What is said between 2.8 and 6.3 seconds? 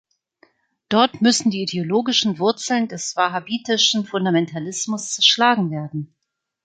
des wahhabitischen Fundamentalismus zerschlagen werden.